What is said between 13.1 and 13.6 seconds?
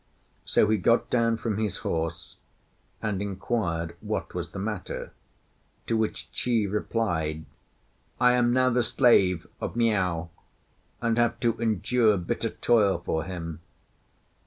him.